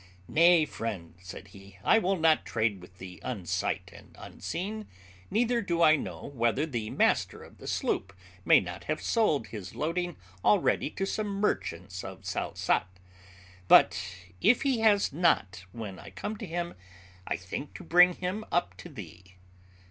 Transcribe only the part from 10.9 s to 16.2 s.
some merchants of Salsat; but if he has not when I